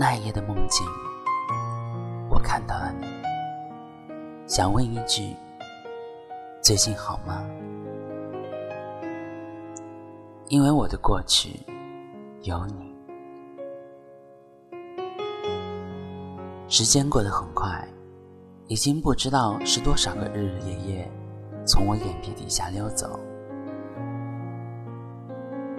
[0.00, 0.86] 那一夜的梦境，
[2.30, 3.06] 我看到了你，
[4.46, 5.36] 想问一句：
[6.62, 7.44] 最近好吗？
[10.48, 11.60] 因为我的过去
[12.40, 12.94] 有你。
[16.66, 17.86] 时间过得很快，
[18.68, 21.12] 已经不知道是多少个日日夜夜
[21.66, 23.20] 从我眼皮底下溜走。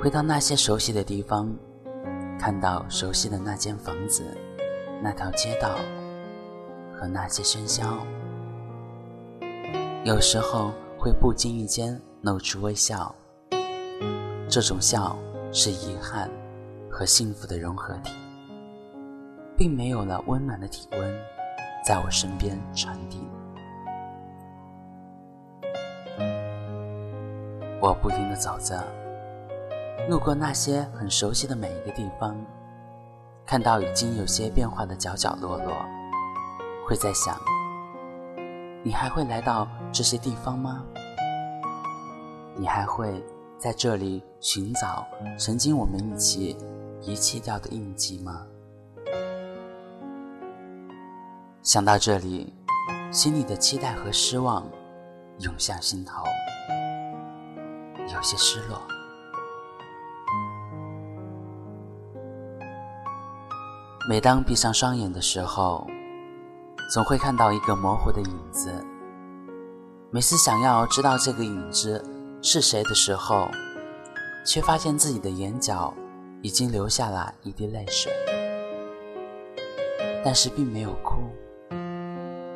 [0.00, 1.52] 回到那些熟悉的地方，
[2.38, 4.22] 看到熟悉的那间房子、
[5.02, 5.70] 那条街道
[6.92, 7.98] 和那些喧嚣，
[10.04, 13.14] 有时候会不经意间露出微笑。
[14.48, 15.16] 这种笑
[15.52, 16.30] 是遗憾
[16.90, 18.12] 和幸福的融合体，
[19.56, 21.14] 并没有了温暖的体温
[21.84, 23.26] 在我身边传递。
[27.80, 28.82] 我不停地走着。
[30.08, 32.36] 路过那些很熟悉的每一个地方，
[33.46, 35.72] 看到已经有些变化的角角落落，
[36.86, 37.34] 会在想：
[38.82, 40.84] 你还会来到这些地方吗？
[42.56, 43.24] 你还会
[43.58, 45.06] 在这里寻找
[45.38, 46.56] 曾经我们一起
[47.00, 48.46] 遗弃掉的印记吗？
[51.62, 52.52] 想到这里，
[53.10, 54.66] 心里的期待和失望
[55.38, 56.22] 涌向心头，
[58.12, 58.78] 有些失落。
[64.06, 65.86] 每当闭上双眼的时候，
[66.92, 68.70] 总会看到一个模糊的影子。
[70.10, 72.04] 每次想要知道这个影子
[72.42, 73.48] 是谁的时候，
[74.44, 75.94] 却发现自己的眼角
[76.42, 78.12] 已经流下了一滴泪水，
[80.22, 81.22] 但是并没有哭，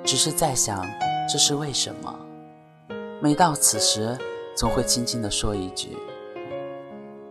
[0.05, 0.87] 只是在想
[1.27, 2.15] 这是为什么。
[3.23, 4.15] 每到此时，
[4.55, 5.97] 总会轻轻地说一句：“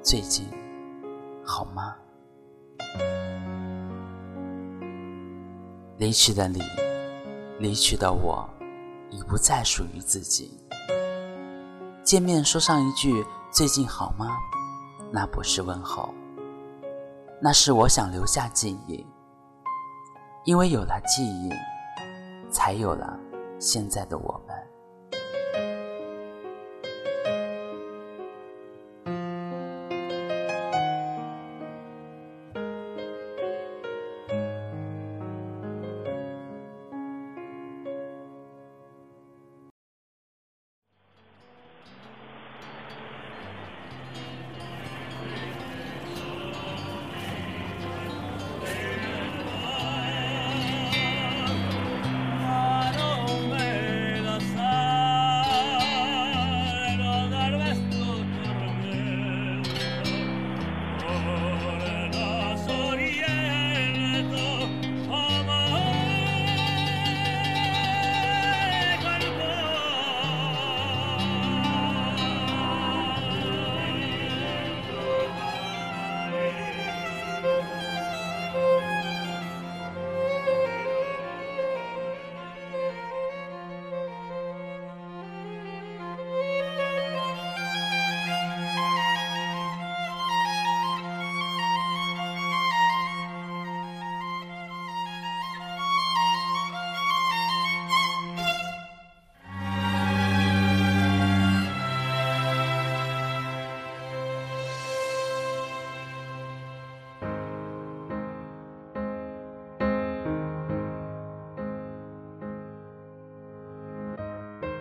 [0.01, 0.49] 最近
[1.45, 1.95] 好吗？”
[5.97, 6.61] 离去的你，
[7.59, 8.47] 离去的我，
[9.09, 10.63] 已不再属于自己。
[12.03, 14.37] 见面说上一句“最近好吗”，
[15.11, 16.13] 那不是问候，
[17.41, 19.03] 那是我想留下记忆。
[20.45, 21.51] 因为有了记忆，
[22.51, 23.19] 才有了
[23.59, 24.39] 现在的我。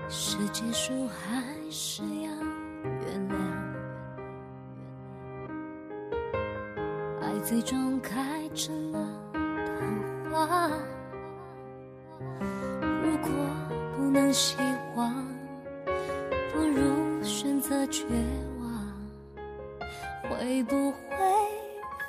[0.08, 2.30] 是结束还是要
[2.82, 3.34] 原谅？
[7.20, 8.98] 爱最终开成了
[9.32, 10.70] 昙花。
[13.02, 13.30] 如果
[13.96, 14.56] 不能希
[14.94, 15.12] 望，
[16.52, 18.04] 不如选择绝
[18.60, 18.66] 望。
[20.28, 20.96] 会不会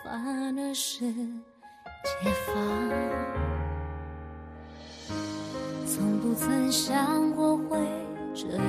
[0.03, 3.56] 反而是解放？
[5.97, 7.75] 从不曾想过会
[8.35, 8.63] 这样，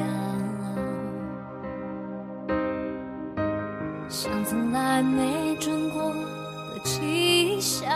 [4.09, 7.87] 像从来没准过的气象。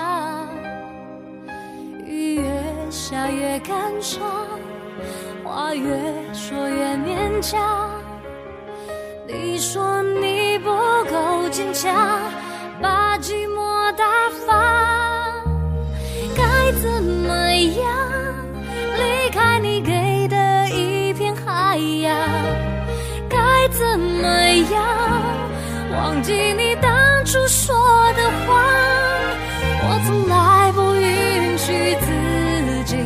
[2.04, 4.22] 雨越下越感伤，
[5.42, 5.88] 话越
[6.34, 7.90] 说越勉强。
[9.26, 10.68] 你说你不
[11.10, 12.20] 够坚强，
[24.72, 24.80] 要
[25.96, 26.90] 忘记你当
[27.24, 27.74] 初说
[28.14, 28.52] 的话，
[29.84, 32.06] 我从来不允许自
[32.84, 32.96] 己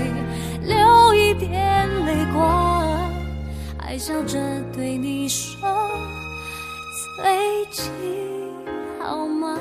[0.63, 3.11] 流一点泪光，
[3.79, 4.39] 还笑着
[4.75, 5.69] 对你说
[7.17, 7.85] 最近
[9.01, 9.59] 好吗？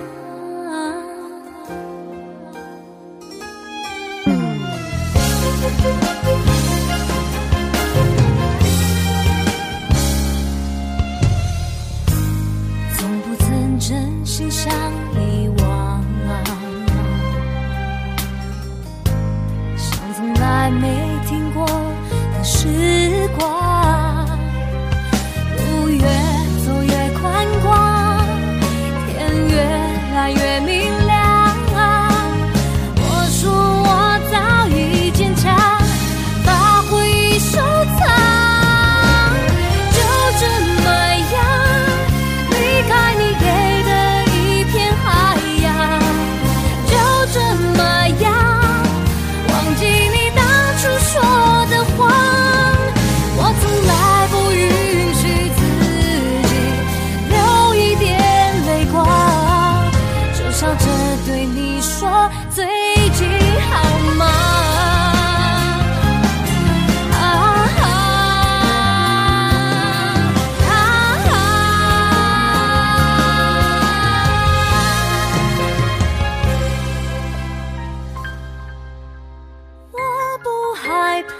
[81.16, 81.34] 害怕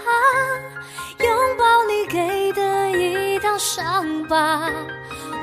[1.22, 4.70] 拥抱你给的一道伤疤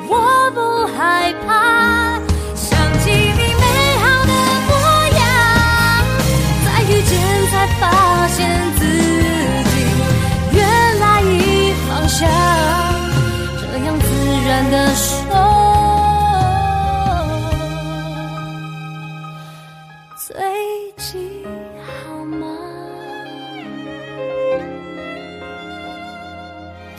[0.09, 2.02] 我不害怕。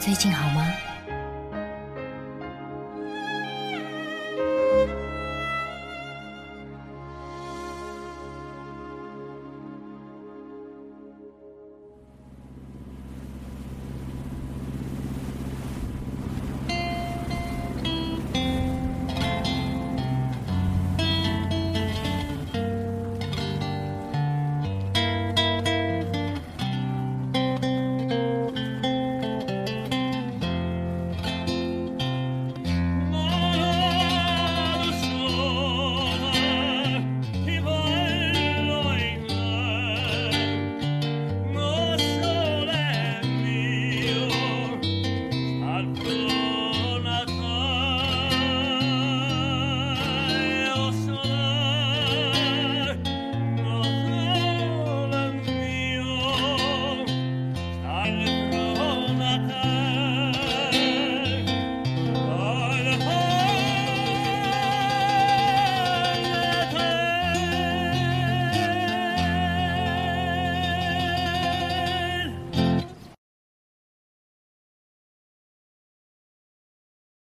[0.05, 0.94] 最近好吗？